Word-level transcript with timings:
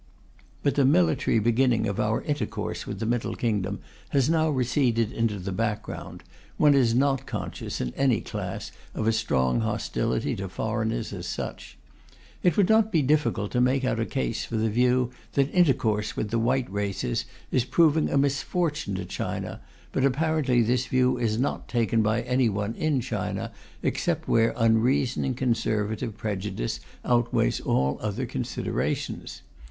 But 0.63 0.73
the 0.73 0.83
military 0.83 1.37
beginning 1.37 1.85
of 1.87 1.99
our 1.99 2.23
intercourse 2.23 2.87
with 2.87 2.97
the 2.99 3.05
Middle 3.05 3.35
Kingdom 3.35 3.81
has 4.09 4.31
now 4.31 4.49
receded 4.49 5.11
into 5.11 5.37
the 5.37 5.51
background; 5.51 6.23
one 6.57 6.73
is 6.73 6.95
not 6.95 7.27
conscious, 7.27 7.79
in 7.79 7.93
any 7.93 8.19
class, 8.19 8.71
of 8.95 9.05
a 9.05 9.11
strong 9.11 9.59
hostility 9.59 10.35
to 10.37 10.49
foreigners 10.49 11.13
as 11.13 11.27
such. 11.27 11.77
It 12.41 12.57
would 12.57 12.67
not 12.67 12.91
be 12.91 13.03
difficult 13.03 13.51
to 13.51 13.61
make 13.61 13.85
out 13.85 13.99
a 13.99 14.05
case 14.07 14.43
for 14.43 14.57
the 14.57 14.71
view 14.71 15.11
that 15.33 15.53
intercourse 15.53 16.15
with 16.17 16.31
the 16.31 16.39
white 16.39 16.71
races 16.73 17.25
is 17.51 17.63
proving 17.63 18.09
a 18.09 18.17
misfortune 18.17 18.95
to 18.95 19.05
China, 19.05 19.61
but 19.91 20.03
apparently 20.03 20.63
this 20.63 20.87
view 20.87 21.19
is 21.19 21.37
not 21.37 21.67
taken 21.67 22.01
by 22.01 22.23
anyone 22.23 22.73
in 22.73 23.01
China 23.01 23.51
except 23.83 24.27
where 24.27 24.55
unreasoning 24.57 25.35
conservative 25.35 26.17
prejudice 26.17 26.79
outweighs 27.05 27.59
all 27.59 27.99
other 28.01 28.25
considerations. 28.25 29.43